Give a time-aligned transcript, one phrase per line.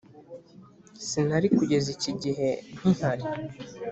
[1.07, 3.25] Sinari kugeze iki gihe nkihari